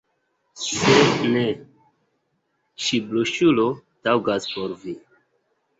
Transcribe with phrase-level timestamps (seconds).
[0.61, 0.95] Se
[1.35, 1.43] ne,
[2.85, 3.71] ĉi broŝuro
[4.09, 5.01] taŭgas por vi.